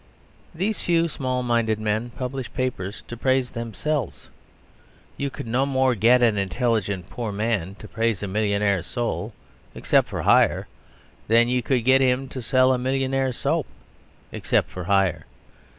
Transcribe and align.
These 0.55 0.81
few 0.81 1.07
small 1.07 1.43
minded 1.43 1.77
men 1.79 2.09
publish, 2.17 2.51
papers 2.51 3.03
to 3.07 3.15
praise 3.15 3.51
themselves. 3.51 4.29
You 5.15 5.29
could 5.29 5.45
no 5.45 5.63
more 5.67 5.93
get 5.93 6.23
an 6.23 6.39
intelligent 6.39 7.07
poor 7.11 7.31
man 7.31 7.75
to 7.75 7.87
praise 7.87 8.23
a 8.23 8.27
millionaire's 8.27 8.87
soul, 8.87 9.31
except 9.75 10.09
for 10.09 10.23
hire, 10.23 10.67
than 11.27 11.49
you 11.49 11.61
could 11.61 11.85
get 11.85 12.01
him 12.01 12.27
to 12.29 12.41
sell 12.41 12.73
a 12.73 12.79
millionaire's 12.79 13.37
soap, 13.37 13.67
except 14.31 14.71
for 14.71 14.85
hire. 14.85 15.27